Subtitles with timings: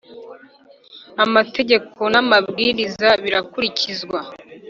[1.23, 4.19] amategeko n’amabwirizwa birakurikizwa